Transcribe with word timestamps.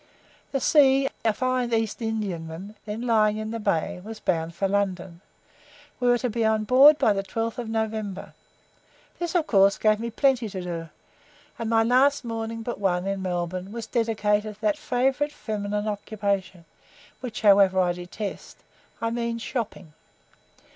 The 0.51 0.59
'C,' 0.59 1.07
a 1.23 1.31
fine 1.31 1.71
East 1.71 2.01
Indiaman, 2.01 2.73
then 2.87 3.01
lying 3.03 3.37
in 3.37 3.51
the 3.51 3.59
bay, 3.59 4.01
was 4.03 4.19
bound 4.19 4.55
for 4.55 4.67
London. 4.67 5.21
We 5.99 6.07
were 6.07 6.17
to 6.17 6.29
be 6.31 6.43
on 6.43 6.63
board 6.63 6.97
by 6.97 7.13
the 7.13 7.21
12th 7.21 7.59
of 7.59 7.69
November. 7.69 8.33
This 9.19 9.35
of 9.35 9.45
course 9.45 9.77
gave 9.77 9.99
me 9.99 10.09
plenty 10.09 10.49
to 10.49 10.59
do, 10.59 10.89
and 11.59 11.69
my 11.69 11.83
last 11.83 12.25
morning 12.25 12.63
but 12.63 12.79
one 12.79 13.05
in 13.05 13.21
Melbourne 13.21 13.71
was 13.71 13.85
dedicated 13.85 14.55
to 14.55 14.61
that 14.61 14.75
favourite 14.75 15.31
feminine 15.31 15.87
occupation 15.87 16.65
which, 17.19 17.41
however, 17.41 17.79
I 17.79 17.91
detest 17.93 18.57
I 19.03 19.11
mean, 19.11 19.37
shopping. 19.37 19.93